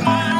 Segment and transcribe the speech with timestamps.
[0.00, 0.31] heart.